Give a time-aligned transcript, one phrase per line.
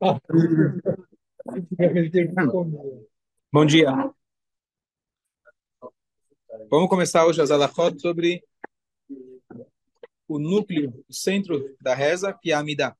[3.52, 3.90] Bom dia.
[6.70, 8.44] Vamos começar hoje as alachot sobre
[10.28, 12.96] o núcleo, o centro da reza, que é a Amidah.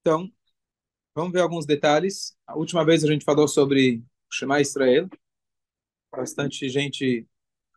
[0.00, 0.28] Então,
[1.14, 2.36] vamos ver alguns detalhes.
[2.46, 4.02] A última vez a gente falou sobre
[4.32, 5.08] Shema Israel.
[6.12, 7.26] Bastante gente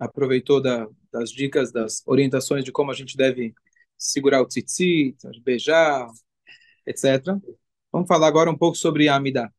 [0.05, 3.53] aproveitou da, das dicas, das orientações de como a gente deve
[3.97, 6.07] segurar o tzitzit, beijar,
[6.85, 7.39] etc.
[7.91, 9.53] Vamos falar agora um pouco sobre a Amidah.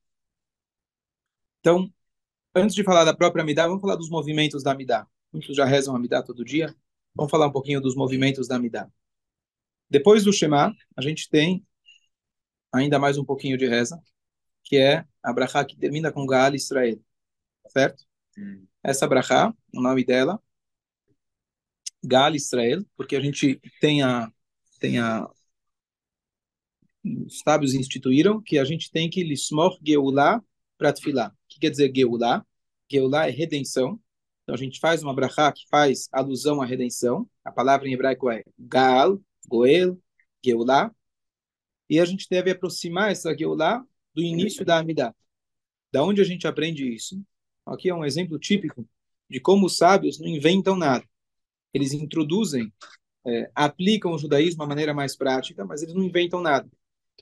[1.60, 1.90] Então,
[2.54, 5.06] antes de falar da própria Amidah, vamos falar dos movimentos da Amidah.
[5.32, 6.74] Muitos já rezam a Amidah todo dia.
[7.14, 8.90] Vamos falar um pouquinho dos movimentos da Amidah.
[9.88, 11.64] Depois do Shema, a gente tem
[12.72, 14.00] ainda mais um pouquinho de reza,
[14.64, 17.00] que é a brachá que termina com Gaal Israel.
[17.68, 18.04] Certo?
[18.82, 20.40] Essa brachá, o nome dela,
[22.02, 24.30] Gaal Israel, porque a gente tem a,
[24.78, 25.28] tem a
[27.04, 30.42] os sábios instituíram que a gente tem que lismor geulá
[30.78, 30.90] para.
[30.90, 32.44] O que quer dizer geulá?
[32.90, 34.00] Geulá é redenção.
[34.42, 37.28] Então a gente faz uma brachá que faz alusão à redenção.
[37.44, 39.98] A palavra em hebraico é gal, goel,
[40.44, 40.90] geulá.
[41.88, 45.14] E a gente deve aproximar essa geulá do início da Amidah.
[45.92, 47.22] Da onde a gente aprende isso?
[47.66, 48.86] Aqui é um exemplo típico
[49.28, 51.04] de como os sábios não inventam nada.
[51.72, 52.72] Eles introduzem,
[53.26, 56.68] é, aplicam o judaísmo de uma maneira mais prática, mas eles não inventam nada.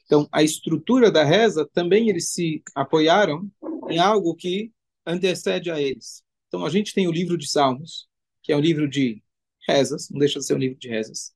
[0.05, 3.51] Então, a estrutura da reza também eles se apoiaram
[3.89, 4.73] em algo que
[5.07, 6.23] antecede a eles.
[6.49, 8.09] Então, a gente tem o livro de Salmos,
[8.43, 9.23] que é um livro de
[9.67, 11.33] rezas, não deixa de ser um livro de rezas.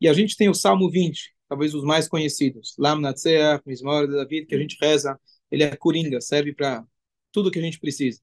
[0.00, 4.12] E a gente tem o Salmo 20, talvez os mais conhecidos, Lam Natseach, Mismor de
[4.12, 5.18] David, que a gente reza,
[5.50, 6.84] ele é coringa, serve para
[7.32, 8.20] tudo que a gente precisa.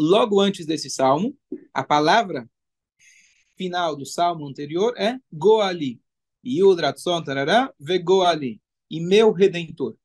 [0.00, 1.36] Logo antes desse salmo,
[1.74, 2.48] a palavra
[3.56, 6.00] final do salmo anterior é Goali.
[6.46, 8.60] Yudratson tarará, Vegoali.
[8.88, 9.96] E meu redentor.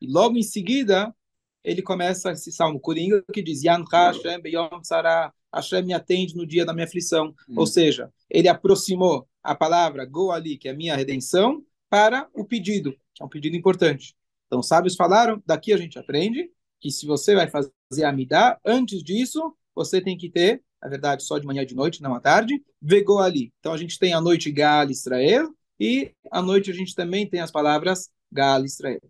[0.00, 1.14] E logo em seguida,
[1.62, 6.46] ele começa esse salmo coringa que diz Yan Hashem Beyom Sarah, Hashem me atende no
[6.46, 7.34] dia da minha aflição.
[7.46, 7.56] Hum.
[7.58, 12.92] Ou seja, ele aproximou a palavra Goali, que é a minha redenção, para o pedido,
[13.14, 14.16] que é um pedido importante.
[14.46, 16.50] Então, sábios falaram, daqui a gente aprende
[16.80, 17.70] que se você vai fazer
[18.04, 21.74] a Midah, antes disso, você tem que ter, na verdade, só de manhã e de
[21.74, 23.52] noite, não à tarde, Vego ali.
[23.60, 27.40] Então, a gente tem a noite Gal Israel, e à noite a gente também tem
[27.40, 29.00] as palavras Gal Israel.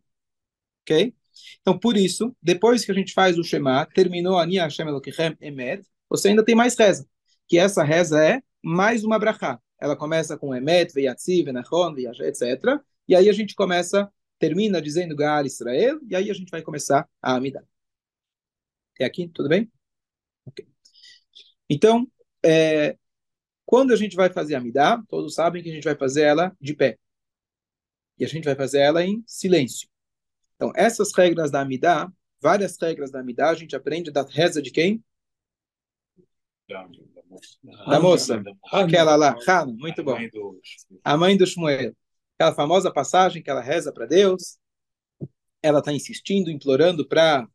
[0.82, 1.14] Ok?
[1.60, 5.84] Então, por isso, depois que a gente faz o Shema, terminou Ani Hashem Elokechem Emed,
[6.08, 7.06] você ainda tem mais reza,
[7.48, 9.60] que essa reza é mais uma brachá.
[9.80, 12.80] Ela começa com Emet, Veyatzi, Venachon, Veyach, etc.
[13.08, 17.08] E aí a gente começa, termina dizendo Gal Israel, e aí a gente vai começar
[17.20, 17.64] a Amidah.
[18.96, 19.70] Até aqui, tudo bem?
[20.46, 20.66] Ok.
[21.68, 22.10] Então,
[22.42, 22.96] é,
[23.66, 26.56] quando a gente vai fazer a Midah, todos sabem que a gente vai fazer ela
[26.58, 26.98] de pé.
[28.18, 29.86] E a gente vai fazer ela em silêncio.
[30.54, 34.70] Então, essas regras da Midah, várias regras da Midah, a gente aprende da reza de
[34.70, 35.04] quem?
[36.66, 38.42] Da moça.
[38.72, 40.16] Aquela lá, Hana, muito bom.
[41.04, 41.94] A mãe do Shmuel.
[42.34, 44.58] Aquela famosa passagem que ela reza para Deus.
[45.62, 47.46] Ela está insistindo, implorando para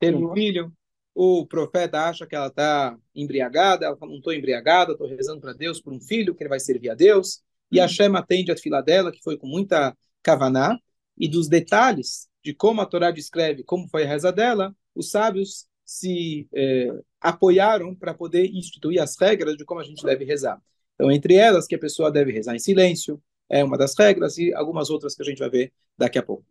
[0.00, 0.72] ter um filho
[1.20, 5.52] o profeta acha que ela está embriagada, ela fala, não estou embriagada, estou rezando para
[5.52, 7.42] Deus por um filho que ele vai servir a Deus,
[7.72, 10.78] e a Shem atende a fila dela, que foi com muita kavaná,
[11.18, 15.66] e dos detalhes de como a Torá descreve como foi a reza dela, os sábios
[15.84, 20.62] se eh, apoiaram para poder instituir as regras de como a gente deve rezar.
[20.94, 24.54] Então, entre elas, que a pessoa deve rezar em silêncio, é uma das regras, e
[24.54, 26.44] algumas outras que a gente vai ver daqui a pouco.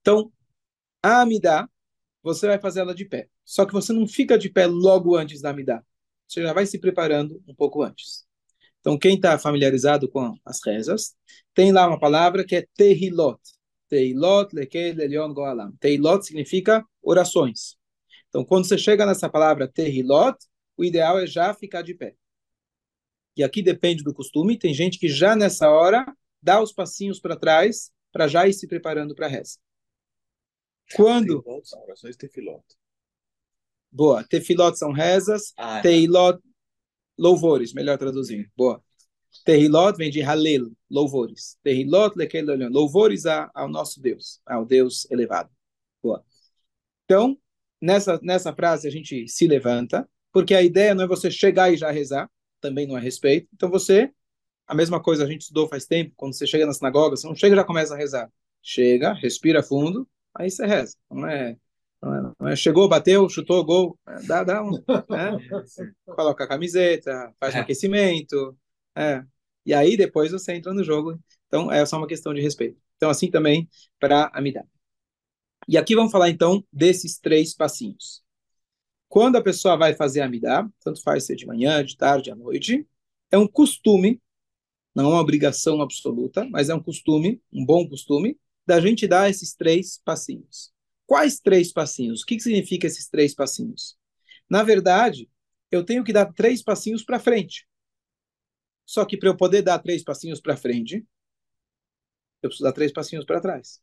[0.00, 0.32] Então,
[1.00, 1.68] a Amidah,
[2.22, 3.28] você vai fazer ela de pé.
[3.44, 5.84] Só que você não fica de pé logo antes da Amidah.
[6.26, 8.24] Você já vai se preparando um pouco antes.
[8.80, 11.14] Então, quem está familiarizado com as rezas,
[11.54, 13.38] tem lá uma palavra que é Tehilot.
[13.88, 15.72] Tehilot, Lekel, Elion, Goalam.
[15.78, 17.76] Tehilot significa orações.
[18.28, 20.36] Então, quando você chega nessa palavra Tehilot,
[20.76, 22.14] o ideal é já ficar de pé.
[23.36, 24.58] E aqui depende do costume.
[24.58, 26.06] Tem gente que já nessa hora
[26.42, 29.58] dá os passinhos para trás para já ir se preparando para a reza.
[30.94, 31.42] Quando?
[31.64, 32.64] São orações tefilot.
[33.90, 34.24] Boa.
[34.24, 35.52] Tefilot são rezas.
[35.56, 35.82] Ah, é.
[35.82, 36.40] Teilot,
[37.18, 38.48] louvores, melhor traduzindo.
[38.56, 38.82] Boa.
[39.44, 41.56] Tehilot vem de Halel, louvores.
[41.62, 45.50] Tehilot, lekelolion, louvores ao nosso Deus, ao Deus elevado.
[46.02, 46.24] Boa.
[47.04, 47.38] Então,
[47.80, 51.76] nessa, nessa frase a gente se levanta, porque a ideia não é você chegar e
[51.76, 53.48] já rezar, também não é respeito.
[53.54, 54.12] Então você,
[54.66, 57.34] a mesma coisa a gente estudou faz tempo, quando você chega na sinagoga, você não
[57.34, 58.30] chega e já começa a rezar.
[58.62, 60.96] Chega, respira fundo, aí você reza.
[61.10, 61.56] Não é
[62.50, 64.70] É, chegou, bateu, chutou, gol, dá, dá um,
[65.10, 65.36] né?
[66.06, 67.60] coloca a camiseta, faz um é.
[67.60, 68.56] aquecimento,
[68.96, 69.22] é.
[69.66, 71.20] e aí depois você entra no jogo.
[71.46, 72.80] Então, é só uma questão de respeito.
[72.96, 73.68] Então, assim também
[73.98, 74.64] para a Midah.
[75.68, 78.22] E aqui vamos falar então desses três passinhos.
[79.08, 82.34] Quando a pessoa vai fazer a Midah, tanto faz ser de manhã, de tarde, à
[82.34, 82.86] noite,
[83.30, 84.20] é um costume,
[84.94, 89.28] não é uma obrigação absoluta, mas é um costume, um bom costume, da gente dar
[89.30, 90.72] esses três passinhos.
[91.06, 92.22] Quais três passinhos?
[92.22, 93.96] O que, que significa esses três passinhos?
[94.48, 95.28] Na verdade,
[95.70, 97.66] eu tenho que dar três passinhos para frente.
[98.86, 101.06] Só que para eu poder dar três passinhos para frente,
[102.42, 103.80] eu preciso dar três passinhos para trás.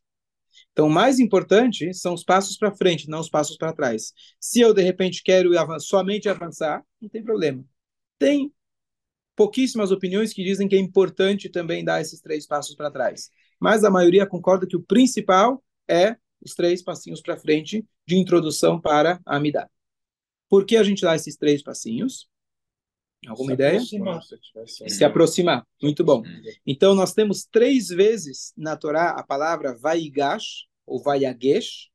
[0.72, 4.12] Então, o mais importante são os passos para frente, não os passos para trás.
[4.40, 7.64] Se eu, de repente, quero somente avançar, não tem problema.
[8.18, 8.52] Tem
[9.36, 13.30] pouquíssimas opiniões que dizem que é importante também dar esses três passos para trás.
[13.58, 18.80] Mas a maioria concorda que o principal é os três passinhos para frente de introdução
[18.80, 19.68] para a Amidah.
[20.48, 22.28] Por que a gente dá esses três passinhos?
[23.26, 23.72] Alguma se ideia?
[23.72, 24.22] Aproximar.
[24.66, 25.66] Se aproximar.
[25.82, 26.22] Muito bom.
[26.66, 31.90] Então, nós temos três vezes na Torá a palavra vaigash, ou vaiagesh,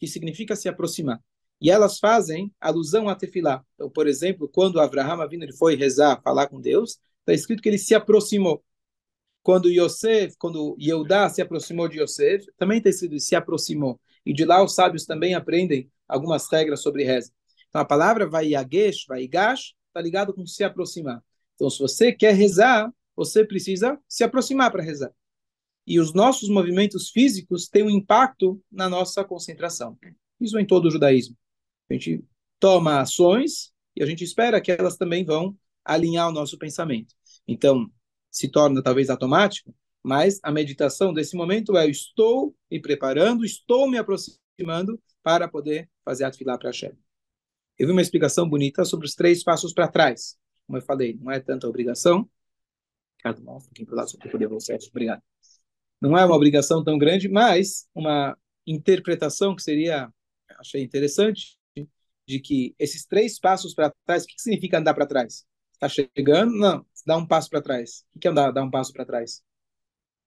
[0.00, 1.20] que significa se aproximar.
[1.60, 3.64] E elas fazem alusão a tefilá.
[3.74, 7.68] Então, por exemplo, quando Abraham vindo, ele foi rezar, falar com Deus, está escrito que
[7.68, 8.62] ele se aproximou.
[9.46, 14.00] Quando Yosef, quando Yehudá se aproximou de Yosef, também está escrito se aproximou.
[14.24, 17.30] E de lá os sábios também aprendem algumas regras sobre reza.
[17.68, 21.22] Então, a palavra vaiagesh, vaigash, está ligado com se aproximar.
[21.54, 25.12] Então, se você quer rezar, você precisa se aproximar para rezar.
[25.86, 29.96] E os nossos movimentos físicos têm um impacto na nossa concentração.
[30.40, 31.36] Isso em todo o judaísmo.
[31.88, 32.24] A gente
[32.58, 37.14] toma ações e a gente espera que elas também vão alinhar o nosso pensamento.
[37.46, 37.88] Então,
[38.36, 43.88] se torna talvez automático, mas a meditação desse momento é: eu estou me preparando, estou
[43.90, 46.92] me aproximando para poder fazer a fila para Hashem.
[47.78, 50.36] Eu vi uma explicação bonita sobre os três passos para trás.
[50.66, 52.28] Como eu falei, não é tanta obrigação.
[53.16, 54.76] Ricardo, um pouquinho para lado só para poder você.
[54.90, 55.22] Obrigado.
[55.98, 58.36] Não é uma obrigação tão grande, mas uma
[58.66, 60.12] interpretação que seria,
[60.58, 61.58] achei interessante,
[62.28, 65.46] de que esses três passos para trás, o que significa andar para trás?
[65.72, 66.52] Está chegando?
[66.52, 68.04] Não, dá um passo para trás.
[68.14, 69.42] O que é andar, dar um passo para trás?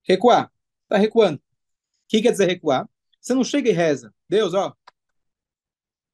[0.03, 0.51] Recuar.
[0.83, 1.37] Está recuando.
[1.37, 1.41] O
[2.07, 2.89] que quer dizer recuar?
[3.19, 4.13] Você não chega e reza.
[4.27, 4.73] Deus, ó.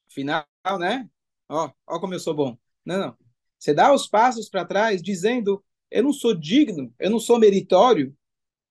[0.08, 0.46] Final,
[0.80, 1.08] né?
[1.48, 2.58] Ó, ó como eu sou bom.
[2.84, 3.18] Não, não.
[3.60, 8.16] Você dá os passos para trás dizendo: Eu não sou digno, eu não sou meritório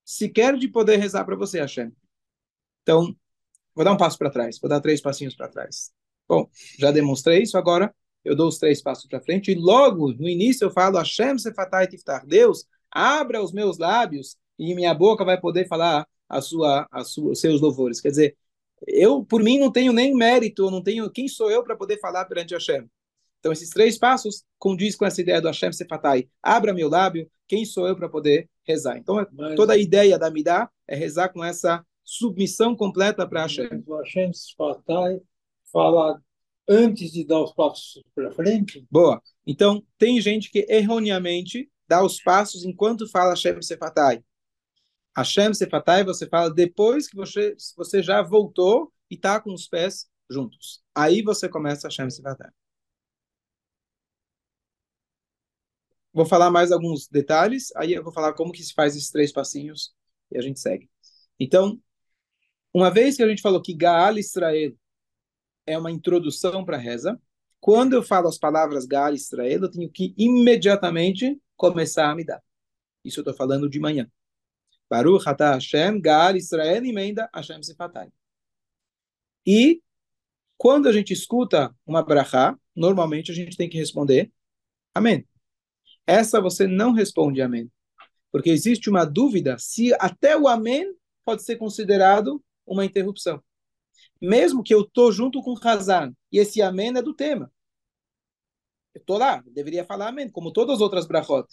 [0.03, 1.91] sequer de poder rezar para você, Hashem.
[2.83, 3.15] Então,
[3.73, 5.91] vou dar um passo para trás, vou dar três passinhos para trás.
[6.27, 7.93] Bom, já demonstrei isso, agora
[8.25, 11.87] eu dou os três passos para frente e logo no início eu falo: Hashem sefatai
[11.87, 12.25] tiftar.
[12.25, 17.31] Deus, abra os meus lábios e minha boca vai poder falar a sua, a sua,
[17.31, 18.01] os seus louvores.
[18.01, 18.37] Quer dizer,
[18.87, 22.25] eu, por mim, não tenho nem mérito, não tenho quem sou eu para poder falar
[22.25, 22.89] perante Hashem.
[23.39, 26.27] Então, esses três passos condiz com essa ideia do Hashem Sefatai.
[26.41, 28.97] Abra meu lábio, quem sou eu para poder rezar?
[28.97, 33.83] Então, Mas, toda a ideia da Midah é rezar com essa submissão completa para Hashem.
[33.85, 35.21] O Hashem Sefatai
[35.71, 36.19] fala
[36.67, 38.85] antes de dar os passos para frente?
[38.89, 39.21] Boa.
[39.45, 44.23] Então, tem gente que erroneamente dá os passos enquanto fala Hashem Sefatai.
[45.15, 50.07] Hashem Sefatai você fala depois que você, você já voltou e está com os pés
[50.29, 50.83] juntos.
[50.93, 52.49] Aí você começa Hashem Sefatai.
[56.13, 59.33] Vou falar mais alguns detalhes, aí eu vou falar como que se faz esses três
[59.33, 59.93] passinhos
[60.31, 60.89] e a gente segue.
[61.37, 61.77] Então,
[62.73, 64.73] uma vez que a gente falou que Gaal Israel
[65.65, 67.19] é uma introdução para a reza,
[67.59, 72.41] quando eu falo as palavras Gaal Israel, eu tenho que imediatamente começar a me dar.
[73.03, 74.09] Isso eu estou falando de manhã.
[74.89, 78.11] Baruch atah Hashem, Gaal Israel, emenda Hashem Sefatai.
[79.45, 79.81] E
[80.57, 84.31] quando a gente escuta uma brachá, normalmente a gente tem que responder
[84.93, 85.27] Amém.
[86.07, 87.71] Essa você não responde Amém.
[88.31, 93.43] Porque existe uma dúvida se até o Amém pode ser considerado uma interrupção.
[94.21, 97.51] Mesmo que eu estou junto com Hazan, e esse Amém é do tema.
[98.93, 101.47] Eu estou lá, deveria falar Amém, como todas as outras brachot.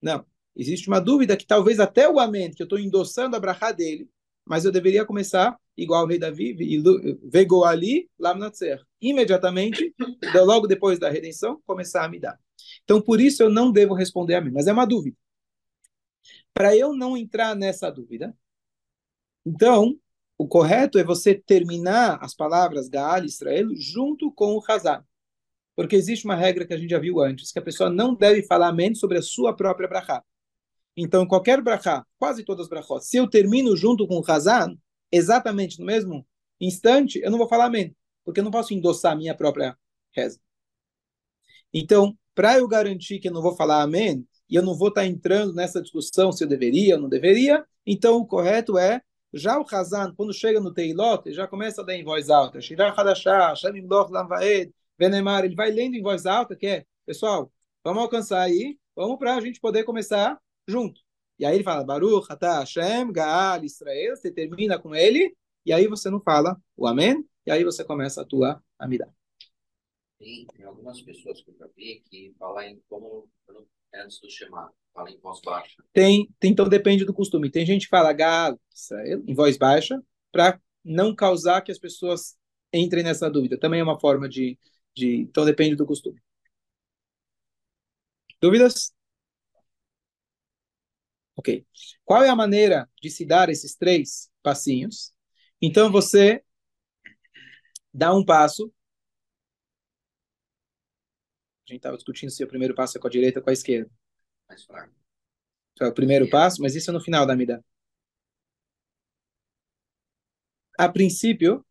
[0.00, 0.24] Não.
[0.56, 4.08] Existe uma dúvida que talvez até o amém, que eu estou endossando a brachá dele,
[4.42, 6.56] mas eu deveria começar igual o rei Davi,
[7.22, 8.82] vego ali, lamnatzer.
[8.98, 9.94] Imediatamente,
[10.46, 12.40] logo depois da redenção, começar a me dar.
[12.84, 15.16] Então, por isso eu não devo responder a mas é uma dúvida.
[16.54, 18.34] Para eu não entrar nessa dúvida,
[19.44, 19.94] então,
[20.38, 25.04] o correto é você terminar as palavras Gaal Israel junto com o Hazan.
[25.74, 28.42] Porque existe uma regra que a gente já viu antes, que a pessoa não deve
[28.42, 30.22] falar amém sobre a sua própria brachá.
[30.96, 34.76] Então, qualquer brachá, quase todas as brachot, se eu termino junto com o Hazan,
[35.12, 36.26] exatamente no mesmo
[36.60, 37.94] instante, eu não vou falar amém.
[38.24, 39.76] porque eu não posso endossar a minha própria
[40.12, 40.40] reza.
[41.72, 45.02] Então, para eu garantir que eu não vou falar amém, e eu não vou estar
[45.02, 49.02] tá entrando nessa discussão se eu deveria ou não deveria, então o correto é,
[49.36, 52.58] já o Hazan, quando chega no Teilot, já começa a dar em voz alta,
[55.46, 57.52] ele vai lendo em voz alta, que é, pessoal,
[57.84, 61.00] vamos alcançar aí, vamos para a gente poder começar junto.
[61.38, 65.86] E aí ele fala, Baruch, Atah Hashem, Gaal, Israel, você termina com ele, e aí
[65.86, 69.12] você não fala o Amém, e aí você começa a tua Amidah.
[70.18, 73.28] Tem, tem algumas pessoas que eu já vi que falam em como
[73.94, 75.82] antes do Shema, fala em voz baixa.
[75.92, 77.50] Tem, tem, então depende do costume.
[77.50, 78.14] Tem gente que fala
[78.74, 80.02] Israel, em voz baixa,
[80.32, 82.36] para não causar que as pessoas
[82.72, 83.58] entrem nessa dúvida.
[83.58, 84.58] Também é uma forma de,
[84.94, 86.20] de então depende do costume.
[88.40, 88.92] Dúvidas?
[91.36, 91.66] Ok.
[92.04, 95.12] Qual é a maneira de se dar esses três passinhos?
[95.60, 96.42] Então você
[97.92, 98.72] dá um passo.
[101.68, 103.52] A gente estava discutindo se o primeiro passo é com a direita ou com a
[103.52, 103.90] esquerda.
[104.48, 104.94] Mais fraco.
[105.72, 107.62] Então, é o primeiro passo, mas isso é no final da mida.
[110.78, 111.66] A princípio,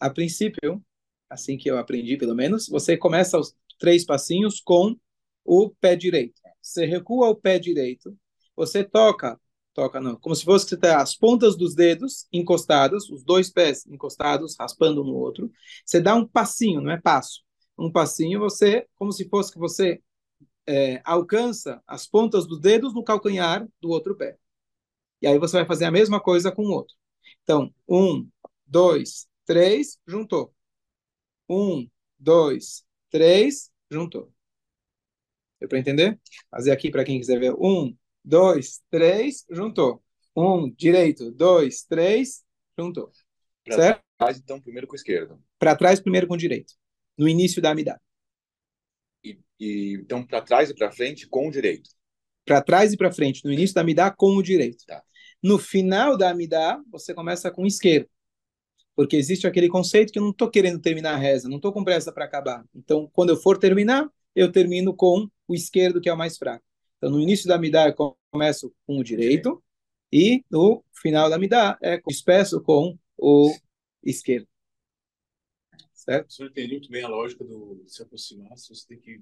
[0.00, 0.84] a princípio,
[1.30, 4.96] assim que eu aprendi pelo menos, você começa os três passinhos com
[5.44, 6.40] o pé direito.
[6.60, 8.18] Você recua o pé direito,
[8.56, 9.40] você toca,
[9.72, 13.50] toca não, como se fosse que você tá as pontas dos dedos encostadas, os dois
[13.50, 15.50] pés encostados, raspando um no outro.
[15.86, 17.47] Você dá um passinho, não é passo.
[17.78, 20.02] Um passinho, você, como se fosse que você
[20.66, 24.36] é, alcança as pontas dos dedos no calcanhar do outro pé.
[25.22, 26.94] E aí você vai fazer a mesma coisa com o outro.
[27.42, 28.28] Então, um,
[28.66, 30.54] dois, três, juntou.
[31.48, 34.32] Um, dois, três, juntou.
[35.58, 36.20] Deu para entender?
[36.50, 37.54] Fazer aqui para quem quiser ver.
[37.54, 40.02] Um, dois, três, juntou.
[40.36, 42.44] Um, direito, dois, três,
[42.78, 43.10] juntou.
[43.64, 44.02] Pra certo?
[44.18, 45.38] trás, então, primeiro com a esquerda.
[45.58, 46.74] Para trás, primeiro com o direito.
[47.18, 48.00] No início da amidade.
[49.24, 51.90] E, e, então, para trás e para frente com o direito.
[52.44, 54.84] Para trás e para frente, no início da amidá, com o direito.
[54.86, 55.02] Tá.
[55.42, 58.08] No final da amidá, você começa com o esquerdo.
[58.96, 61.84] Porque existe aquele conceito que eu não estou querendo terminar a reza, não estou com
[61.84, 62.64] pressa para acabar.
[62.74, 66.64] Então, quando eu for terminar, eu termino com o esquerdo, que é o mais fraco.
[66.96, 69.62] Então, no início da Midá, eu começo com o direito,
[70.12, 73.54] e no final da Midá, é despeço com o
[74.02, 74.48] esquerdo.
[76.08, 76.28] Certo?
[76.28, 79.20] O senhor entende muito bem a lógica do se aproximar, se você tem que.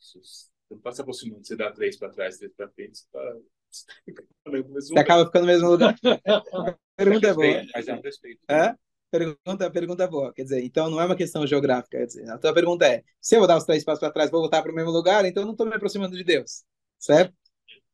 [0.00, 3.04] Se você não está se aproximando, você dá três para trás, três para frente, você
[3.04, 3.36] está.
[3.70, 5.94] Você acaba ficando no mesmo lugar.
[6.96, 7.64] pergunta é boa.
[7.72, 8.40] Mas é um respeito.
[8.48, 8.74] É?
[9.08, 10.32] Pergunta, pergunta boa.
[10.32, 11.98] Quer dizer, então não é uma questão geográfica.
[11.98, 14.32] Quer dizer, a tua pergunta é: se eu vou dar os três passos para trás,
[14.32, 16.64] vou voltar para o mesmo lugar, então eu não estou me aproximando de Deus.
[16.98, 17.32] Certo?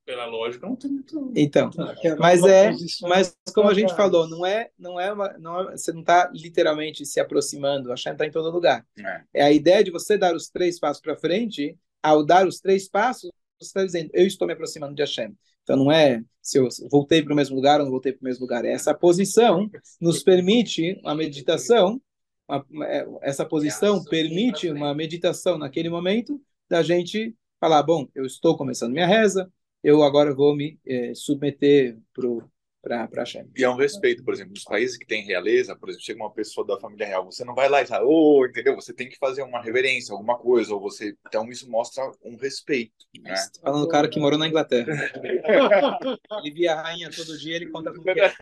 [0.06, 1.32] Pela lógica, não tem muito.
[1.34, 1.68] Então,
[2.16, 2.70] mas é,
[3.02, 6.30] mas como a gente falou, não é, não é, uma, não é você não está
[6.32, 8.86] literalmente se aproximando, a Shem está em todo lugar.
[8.96, 9.22] É.
[9.34, 12.88] é a ideia de você dar os três passos para frente, ao dar os três
[12.88, 15.36] passos, você está dizendo, eu estou me aproximando de Hashem.
[15.64, 18.24] Então não é se eu voltei para o mesmo lugar ou não voltei para o
[18.24, 18.64] mesmo lugar.
[18.64, 19.68] Essa posição
[20.00, 22.00] nos permite uma meditação,
[22.48, 28.56] uma, é, essa posição permite uma meditação naquele momento da gente falar, bom, eu estou
[28.56, 29.50] começando minha reza,
[29.86, 33.48] eu agora vou me é, submeter para para Hashem.
[33.56, 36.32] E é um respeito, por exemplo, nos países que tem realeza, por exemplo, chega uma
[36.32, 38.74] pessoa da família real, você não vai lá e fala, oh, entendeu?
[38.76, 41.16] Você tem que fazer uma reverência, alguma coisa, ou você.
[41.26, 42.94] Então isso mostra um respeito.
[43.20, 43.34] Né?
[43.34, 44.86] Tá falando do cara que morou na Inglaterra.
[46.42, 48.34] ele via a rainha todo dia, ele conta como que é.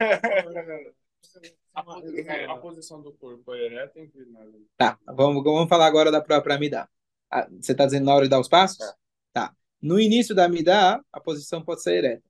[1.74, 4.52] A posição, a posição do corpo é ereta e inclinada.
[4.76, 6.88] Tá, vamos, vamos falar agora da própria Amidá.
[7.30, 8.80] Ah, você está dizendo na hora de dar os passos?
[8.80, 8.92] É.
[9.32, 9.54] Tá.
[9.84, 12.22] No início da Amidá, a posição pode ser ereta.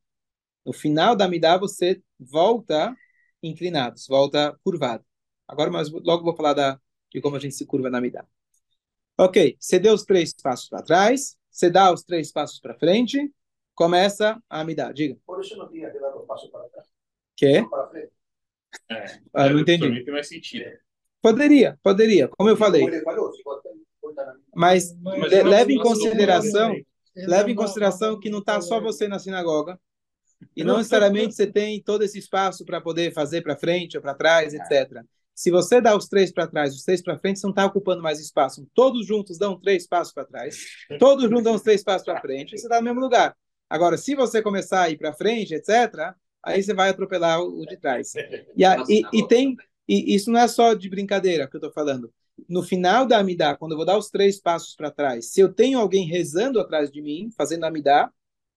[0.67, 2.93] No final da Midá, você volta
[3.41, 5.05] inclinado, volta curvado.
[5.47, 6.81] Agora, mas logo vou falar da,
[7.13, 8.27] de como a gente se curva na Midá.
[9.17, 13.33] Ok, você deu os três passos para trás, você dá os três passos para frente,
[13.73, 14.91] começa a Amidá.
[14.91, 15.17] Diga.
[15.25, 16.89] Por isso não tinha que dar os passos para trás.
[17.37, 17.63] Que?
[17.69, 18.13] Para frente.
[18.91, 19.87] É, ah, não entendi.
[19.87, 20.77] Para tem mais sentido.
[21.23, 22.85] Poderia, poderia, como eu falei.
[24.53, 26.75] Mas, mas leve em consideração,
[27.17, 29.79] leve em consideração que não está só você na sinagoga,
[30.57, 34.15] e não necessariamente você tem todo esse espaço para poder fazer para frente ou para
[34.15, 35.03] trás, etc.
[35.35, 38.03] Se você dá os três para trás, os três para frente, você não está ocupando
[38.03, 38.67] mais espaço.
[38.73, 40.57] Todos juntos dão três passos para trás,
[40.99, 43.37] todos juntos dão os três passos para frente, e você está no mesmo lugar.
[43.69, 47.77] Agora, se você começar a ir para frente, etc., aí você vai atropelar o de
[47.77, 48.13] trás.
[48.57, 49.57] E, a, e, e tem,
[49.89, 52.13] e isso não é só de brincadeira que eu estou falando.
[52.49, 55.53] No final da Amidá, quando eu vou dar os três passos para trás, se eu
[55.53, 58.11] tenho alguém rezando atrás de mim, fazendo Amidá,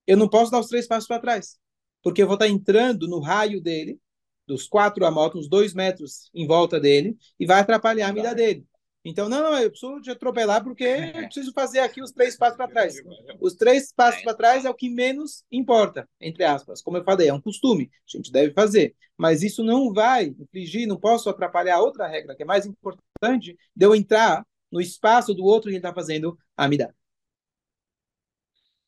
[0.05, 1.59] eu não posso dar os três passos para trás
[2.07, 3.99] porque eu vou estar entrando no raio dele
[4.47, 8.65] dos quatro amot, uns dois metros em volta dele, e vai atrapalhar a vida dele.
[9.09, 10.83] Então, não, não, eu preciso te atropelar porque
[11.15, 12.95] eu preciso fazer aqui os três passos para trás.
[13.39, 16.81] Os três passos para trás é o que menos importa, entre aspas.
[16.81, 18.95] Como eu falei, é um costume, a gente deve fazer.
[19.15, 23.85] Mas isso não vai infligir, não posso atrapalhar outra regra, que é mais importante, de
[23.85, 26.93] eu entrar no espaço do outro que ele está fazendo a amidade.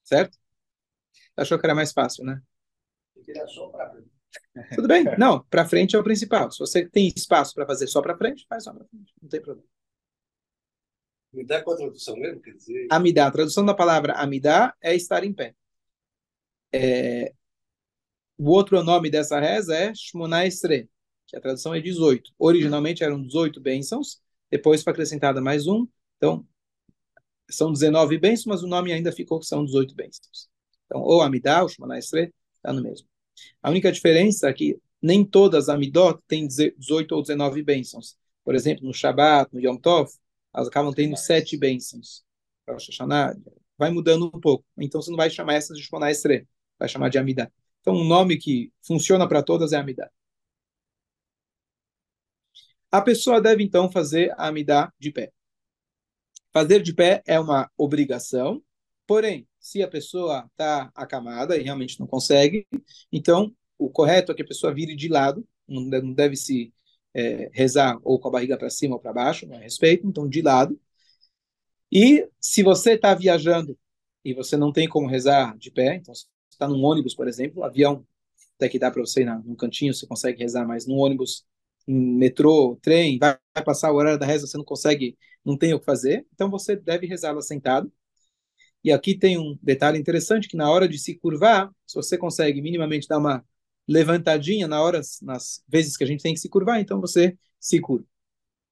[0.04, 0.38] Certo?
[1.38, 2.42] Achou que era mais fácil, né?
[4.76, 5.06] Tudo bem.
[5.18, 6.52] Não, para frente é o principal.
[6.52, 9.14] Se você tem espaço para fazer só para frente, faz só para frente.
[9.22, 9.79] Não tem problema.
[11.34, 12.42] Amidá com a tradução mesmo?
[12.42, 12.88] Quer dizer...
[12.90, 15.56] Amidá, a tradução da palavra amidá é estar em pé.
[16.74, 17.34] É...
[18.38, 20.90] O outro nome dessa reza é Shmona Estre,
[21.28, 22.32] que a tradução é 18.
[22.38, 26.46] Originalmente eram 18 bênçãos, depois foi acrescentada mais um, então
[27.50, 30.50] são 19 bênçãos, mas o nome ainda ficou que são 18 bênçãos.
[30.86, 33.08] Então, ou Amidá, ou Shmona Estre, está no mesmo.
[33.62, 38.18] A única diferença é que nem todas as Amidot têm 18 ou 19 bênçãos.
[38.44, 40.10] Por exemplo, no Shabat, no Yom Tov,
[40.54, 42.24] elas acabam tendo sete bênçãos.
[43.78, 44.66] Vai mudando um pouco.
[44.78, 47.52] Então você não vai chamar essas de Shmoná Estre, vai chamar de Amidá.
[47.82, 50.10] Então um nome que funciona para todas é Amidá.
[52.92, 55.32] A pessoa deve então fazer a Amidá de pé.
[56.52, 58.62] Fazer de pé é uma obrigação,
[59.06, 62.68] porém, se a pessoa está acamada e realmente não consegue,
[63.12, 66.74] então o correto é que a pessoa vire de lado, não deve se
[67.14, 70.28] é, rezar ou com a barriga para cima ou para baixo, não é respeito, então
[70.28, 70.80] de lado.
[71.92, 73.78] E se você está viajando
[74.24, 77.64] e você não tem como rezar de pé, então você está num ônibus, por exemplo,
[77.64, 78.06] avião,
[78.56, 81.46] até que dá para você ir num cantinho, você consegue rezar, mas no ônibus,
[81.88, 85.80] metrô, trem, vai, vai passar o horário da reza, você não consegue, não tem o
[85.80, 87.92] que fazer, então você deve rezá-la sentado.
[88.84, 92.62] E aqui tem um detalhe interessante, que na hora de se curvar, se você consegue
[92.62, 93.44] minimamente dar uma
[93.90, 97.82] levantadinha na hora, nas vezes que a gente tem que se curvar, então você se
[97.82, 98.06] curva.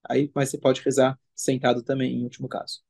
[0.08, 2.82] Aí, mas você pode rezar sentado também, em último caso.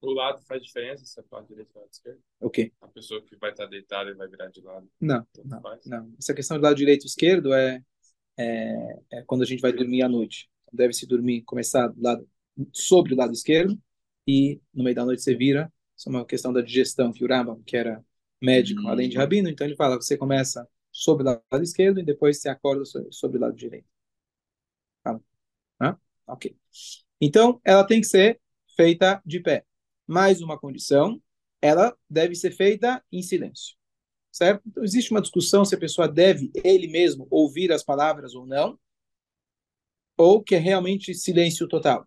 [0.00, 2.20] O lado faz diferença se é parte direita ou lado esquerdo?
[2.40, 2.72] O quê?
[2.80, 4.90] A pessoa que vai estar deitada e vai virar de lado.
[5.00, 6.14] Não, não, não.
[6.18, 7.80] Essa questão do lado direito e esquerdo é,
[8.36, 10.50] é, é quando a gente vai dormir à noite.
[10.72, 12.28] Deve-se dormir, começar do lado,
[12.72, 13.80] sobre o lado esquerdo
[14.26, 15.72] e no meio da noite você vira.
[15.96, 18.04] Isso é uma questão da digestão que o Rambam, que era
[18.42, 18.88] médico, hum.
[18.88, 22.48] além de rabino, então ele fala, você começa sobre o lado esquerdo e depois você
[22.48, 23.88] acorda sobre o lado direito.
[25.02, 25.20] Tá?
[25.80, 25.98] Ah?
[26.24, 26.56] Ok.
[27.20, 28.40] Então, ela tem que ser
[28.76, 29.66] feita de pé.
[30.06, 31.20] Mais uma condição,
[31.60, 33.76] ela deve ser feita em silêncio.
[34.30, 34.62] Certo?
[34.66, 38.78] Então, existe uma discussão se a pessoa deve, ele mesmo, ouvir as palavras ou não,
[40.16, 42.06] ou que é realmente silêncio total.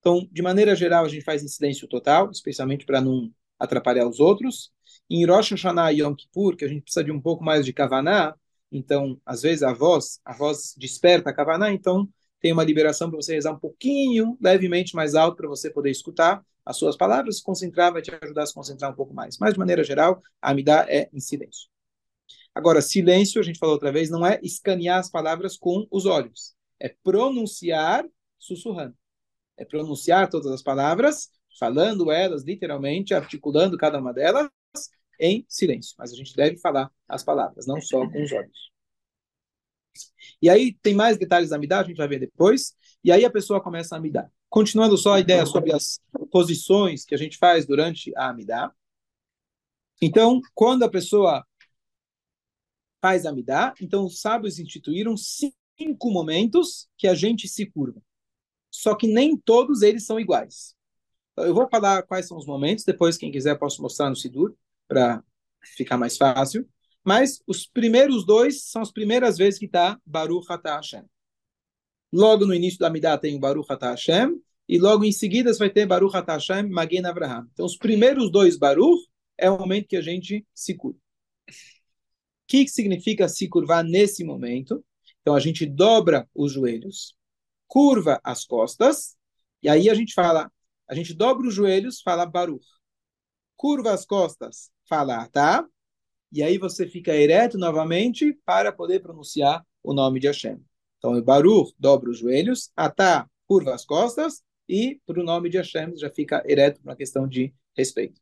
[0.00, 4.20] Então, de maneira geral, a gente faz em silêncio total, especialmente para não atrapalhar os
[4.20, 4.70] outros.
[5.10, 7.72] Em Rosh Hashanah e Yom Kippur, que a gente precisa de um pouco mais de
[7.72, 8.34] Kavaná,
[8.70, 12.08] então, às vezes a voz, a voz desperta a Kavaná, então
[12.40, 16.44] tem uma liberação para você rezar um pouquinho, levemente mais alto, para você poder escutar
[16.64, 19.38] as suas palavras, se concentrar, vai te ajudar a se concentrar um pouco mais.
[19.38, 21.68] Mas, de maneira geral, a Amidá é em silêncio.
[22.54, 26.54] Agora, silêncio, a gente falou outra vez, não é escanear as palavras com os olhos.
[26.78, 28.04] É pronunciar
[28.38, 28.94] sussurrando.
[29.56, 34.48] É pronunciar todas as palavras, falando elas literalmente, articulando cada uma delas,
[35.20, 35.94] em silêncio.
[35.98, 38.70] Mas a gente deve falar as palavras, não só com os olhos.
[40.40, 42.74] E aí tem mais detalhes da Amidá, a gente vai ver depois.
[43.02, 44.30] E aí a pessoa começa a Amidá.
[44.48, 48.72] Continuando só a ideia sobre as posições que a gente faz durante a Amidá.
[50.00, 51.44] Então, quando a pessoa
[53.00, 58.00] faz a Amidá, então os sábios instituíram cinco momentos que a gente se curva.
[58.70, 60.74] Só que nem todos eles são iguais.
[61.44, 64.54] Eu vou falar quais são os momentos, depois, quem quiser, posso mostrar no Sidur
[64.86, 65.22] para
[65.76, 66.68] ficar mais fácil.
[67.04, 71.04] Mas os primeiros dois são as primeiras vezes que está Baruch Atah Hashem.
[72.12, 75.70] Logo no início da Midah tem o Baruch Atah Hashem, e logo em seguida vai
[75.70, 77.48] ter Baruch Atah Hashem Magen Abraham.
[77.52, 80.98] Então os primeiros dois Baruch é o momento que a gente se curva.
[80.98, 81.52] O
[82.46, 84.84] que, que significa se curvar nesse momento?
[85.20, 87.14] Então a gente dobra os joelhos,
[87.66, 89.16] curva as costas,
[89.62, 90.50] e aí a gente fala,
[90.88, 92.66] a gente dobra os joelhos, fala Baruch.
[93.56, 95.66] Curva as costas, falar, tá?
[96.32, 100.62] E aí você fica ereto novamente para poder pronunciar o nome de Hashem.
[100.98, 105.56] Então, o Baruch dobra os joelhos, Atá curva as costas e para o nome de
[105.56, 108.20] Hashem já fica ereto por uma questão de respeito.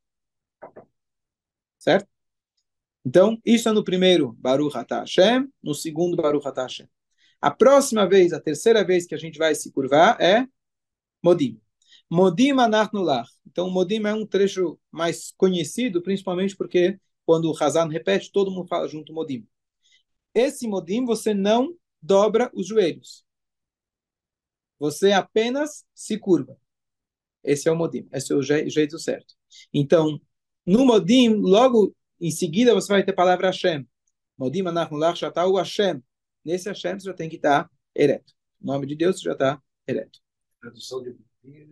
[1.78, 2.08] Certo?
[3.04, 6.88] Então, isso é no primeiro Baruch Atá Hashem, no segundo Baruch Atá Hashem.
[7.40, 10.46] A próxima vez, a terceira vez que a gente vai se curvar é
[11.22, 11.60] Modim.
[12.10, 13.26] Modim Anarnular.
[13.46, 18.68] Então, Modim é um trecho mais conhecido, principalmente porque quando o Hazan repete, todo mundo
[18.68, 19.46] fala junto Modim.
[20.34, 23.24] Esse Modim você não dobra os joelhos.
[24.78, 26.56] Você apenas se curva.
[27.42, 29.34] Esse é o modim, esse é o je- jeito certo.
[29.72, 30.20] Então,
[30.66, 33.86] no modim, logo em seguida você vai ter a palavra Hashem.
[34.36, 36.02] Modim anachnu lach shatau Hashem.
[36.44, 38.32] Nesse Hashem você já tem que estar ereto.
[38.60, 40.20] O nome de Deus já está ereto.
[40.60, 41.16] Tradução de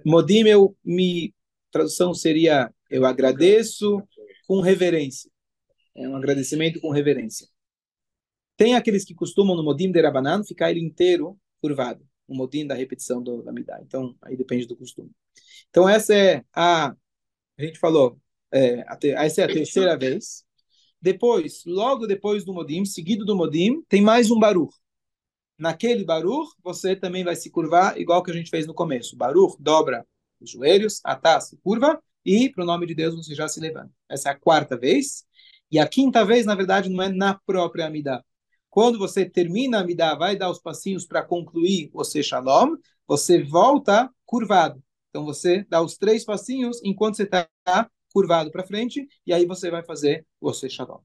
[0.05, 1.35] Modim, eu me
[1.71, 4.01] tradução seria eu agradeço
[4.47, 5.31] com reverência.
[5.97, 7.49] É um agradecimento com reverência.
[8.57, 12.75] Tem aqueles que costumam no modim de Rabanan ficar ele inteiro curvado, o modim da
[12.75, 13.81] repetição do da Midah.
[13.83, 15.11] Então, aí depende do costume.
[15.71, 16.95] Então, essa é a
[17.57, 18.19] a gente falou,
[18.53, 20.45] é, a essa é a terceira vez.
[21.01, 24.75] Depois, logo depois do modim, seguido do modim, tem mais um baruch.
[25.59, 29.17] Naquele baruch, você também vai se curvar, igual que a gente fez no começo.
[29.17, 30.07] Baruch dobra
[30.41, 33.93] os joelhos, atá se curva, e para o nome de Deus você já se levanta.
[34.09, 35.25] Essa é a quarta vez.
[35.71, 38.25] E a quinta vez, na verdade, não é na própria Amidah.
[38.69, 43.43] Quando você termina a Amidah, vai dar os passinhos para concluir o Se Shalom, você
[43.43, 44.83] volta curvado.
[45.11, 47.49] Então você dá os três passinhos enquanto você está
[48.13, 51.01] curvado para frente, e aí você vai fazer o Se Shalom.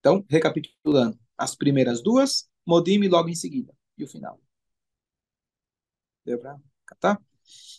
[0.00, 4.40] Então, recapitulando, as primeiras duas, Modim e logo em seguida, e o final.
[6.24, 7.20] Deu para catar?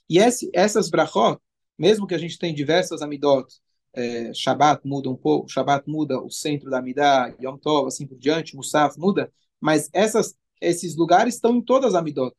[0.10, 1.39] E esse, essas brachot,
[1.78, 3.48] mesmo que a gente tem diversas amidot,
[3.94, 8.17] é, Shabbat muda um pouco, Shabbat muda o centro da Amidah, Yom Tov, assim por
[8.17, 12.36] diante, Musaf muda, mas essas, esses lugares estão em todas as amidot,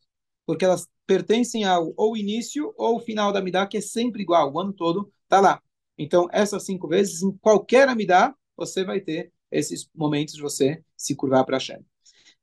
[0.46, 4.58] porque elas pertencem ao ou início ou final da Amidah, que é sempre igual, o
[4.58, 5.62] ano todo está lá.
[5.98, 11.14] Então, essas cinco vezes, em qualquer Amidah, você vai ter esses momentos de você se
[11.14, 11.84] curvar para Hashem.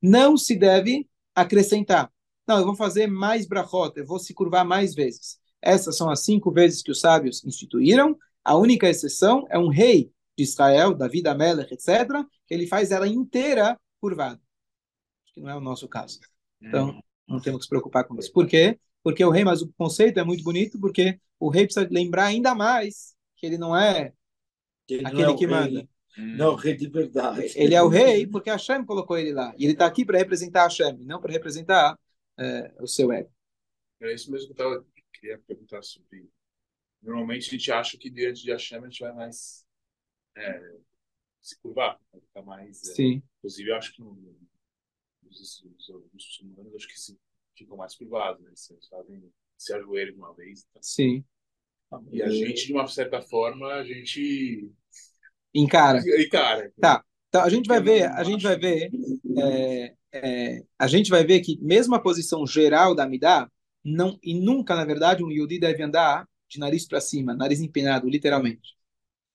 [0.02, 2.12] Não se deve acrescentar.
[2.48, 5.40] Não, eu vou fazer mais brachot, eu vou se curvar mais vezes.
[5.62, 8.18] Essas são as cinco vezes que os sábios instituíram.
[8.44, 13.08] A única exceção é um rei de Israel, Davi Amelech, etc., que ele faz ela
[13.08, 14.42] inteira curvada.
[15.26, 16.20] Acho que não é o nosso caso.
[16.62, 18.32] Então, não temos que se preocupar com isso.
[18.32, 18.80] Por quê?
[19.04, 22.56] Porque o rei, mas o conceito é muito bonito, porque o rei precisa lembrar ainda
[22.56, 24.14] mais que ele não é
[24.90, 25.90] Ele não aquele é o que rei, manda.
[26.20, 27.52] Não, é o rei de verdade.
[27.56, 29.54] Ele é o rei porque Hashem colocou ele lá.
[29.58, 31.98] E ele está aqui para representar Hashem, não para representar
[32.38, 33.32] é, o seu ego.
[34.02, 36.30] É isso mesmo que eu tava, queria perguntar sobre.
[37.02, 39.66] Normalmente a gente acha que diante de Hashem a gente vai mais
[40.36, 40.78] é,
[41.42, 42.82] se curvar, vai ficar mais.
[42.90, 44.38] é, Sim, Inclusive, eu acho que no-
[45.26, 47.18] os, os, os muçulmanos acho que se,
[47.56, 48.50] ficam mais curvados, né?
[48.50, 50.64] Eles fazem se ajoelham de uma vez.
[50.74, 50.80] tá?
[50.82, 51.24] sim.
[52.12, 54.72] E a gente, de uma certa forma, a gente.
[55.54, 56.02] Encara.
[56.06, 56.72] E, cara.
[56.80, 57.04] Tá.
[57.30, 58.90] Então a gente vai Eu ver, a gente vai ver,
[59.38, 63.50] é, é, a gente vai ver que mesmo a posição geral da Amidá,
[63.84, 68.10] não e nunca na verdade um Yudi deve andar de nariz para cima, nariz empinado,
[68.10, 68.76] literalmente.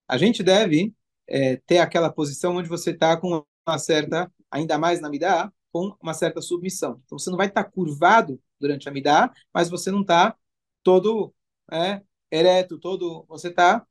[0.09, 0.93] A gente deve
[1.29, 5.97] é, ter aquela posição onde você está com uma certa, ainda mais na Amidá, com
[6.03, 7.01] uma certa submissão.
[7.05, 10.37] Então você não vai estar curvado durante a Amidá, mas você não está
[10.83, 11.33] todo
[11.73, 13.87] é, ereto, todo, você está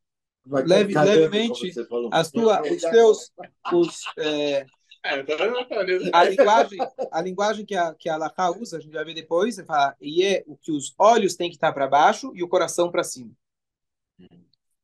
[0.45, 1.71] Vai Leve- levemente,
[2.11, 3.31] as tua, os teus,
[3.71, 4.65] os, é,
[5.05, 5.19] É,
[6.13, 6.79] a linguagem,
[7.11, 9.95] a linguagem que a que a Laká usa, a gente vai ver depois, ele fala,
[10.01, 13.03] e é o que os olhos têm que estar para baixo e o coração para
[13.03, 13.31] cima.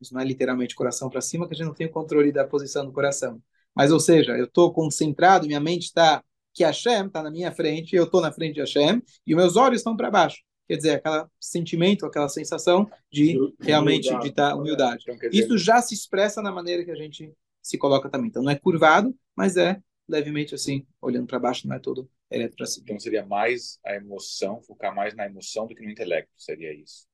[0.01, 2.45] Isso não é literalmente coração para cima, que a gente não tem o controle da
[2.45, 3.41] posição do coração.
[3.75, 7.95] Mas, ou seja, eu estou concentrado, minha mente está que Hashem está na minha frente,
[7.95, 10.39] eu estou na frente de Hashem, e os meus olhos estão para baixo.
[10.69, 15.01] Quer dizer, aquele sentimento, aquela sensação de realmente de estar humildade.
[15.01, 18.29] Então, dizer, Isso já se expressa na maneira que a gente se coloca também.
[18.29, 22.55] Então não é curvado, mas é levemente assim, olhando para baixo, não é todo ereto
[22.55, 22.83] para cima.
[22.83, 27.07] então seria mais a emoção, focar mais na emoção do que no intelecto, seria isso.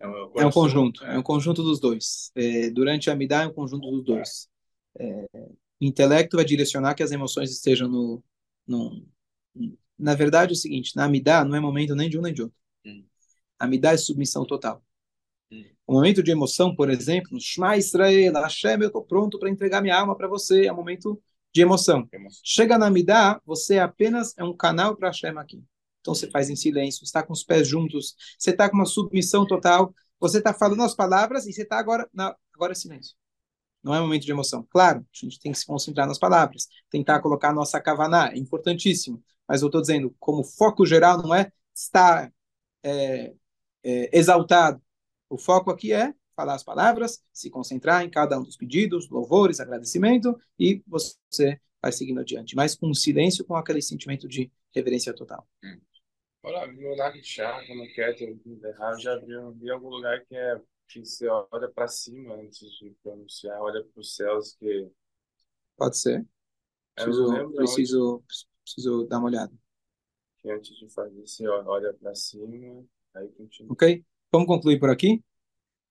[0.00, 2.32] É um, É um conjunto, é um conjunto dos dois.
[2.34, 4.48] É, durante a Amidá é um conjunto dos dois.
[4.98, 5.28] É,
[5.80, 8.22] o intelecto vai direcionar que as emoções estejam no,
[8.66, 9.06] no...
[9.98, 12.42] Na verdade é o seguinte, na Amidá não é momento nem de um nem de
[12.42, 12.56] outro.
[12.84, 13.04] Hum.
[13.58, 14.82] Amidá é submissão total.
[15.50, 15.64] Hum.
[15.86, 19.82] O momento de emoção, por exemplo, no Shema Israel, Hashem, eu estou pronto para entregar
[19.82, 21.20] minha alma para você, é um momento
[21.52, 22.08] de emoção.
[22.12, 22.40] Emoção.
[22.44, 25.62] Chega na Midá, você apenas é um canal para Hashem aqui.
[26.00, 29.46] Então você faz em silêncio, está com os pés juntos, você está com uma submissão
[29.46, 33.16] total, você está falando as palavras e você está agora, na, agora é silêncio.
[33.82, 34.66] Não é momento de emoção.
[34.70, 38.38] Claro, a gente tem que se concentrar nas palavras, tentar colocar a nossa kavaná, é
[38.38, 39.22] importantíssimo.
[39.48, 42.32] Mas eu estou dizendo, como foco geral não é estar
[42.82, 43.34] é,
[43.82, 44.82] é, exaltado.
[45.28, 49.58] O foco aqui é falar as palavras, se concentrar em cada um dos pedidos, louvores,
[49.58, 52.54] agradecimento, e você vai seguindo adiante.
[52.54, 55.48] Mas com silêncio, com aquele sentimento de reverência total.
[56.42, 58.14] Olha, no quer
[58.68, 62.60] errar, eu já vi, vi algum lugar que é que você olha para cima antes
[62.78, 64.90] de pronunciar, olha para os céus, que
[65.76, 66.26] Pode ser.
[66.94, 67.64] Preciso, não lembro
[68.74, 69.52] preciso, dar uma olhada.
[70.38, 73.72] que antes de fazer, você olha pra cima, aí continua.
[73.72, 74.04] Ok?
[74.32, 75.22] Vamos concluir por aqui?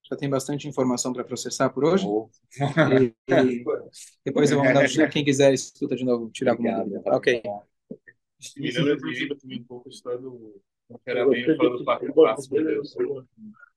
[0.10, 2.06] Já tem bastante informação para processar por hoje.
[2.08, 2.30] Oh,
[2.94, 3.64] E, e
[4.24, 7.02] depois eu vou mandar o quem quiser escuta de novo, tirar alguma dúvida.
[7.08, 7.42] Ok.
[8.56, 8.98] Me lembra,
[9.40, 10.62] também um pouco a história do.
[11.06, 12.96] Bem falando do Paco Passo, meu Deus.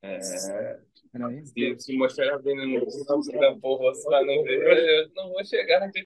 [0.02, 2.86] É, se, se mostrar bem no
[3.40, 5.98] da porra, você vai não eu não vou chegar naquele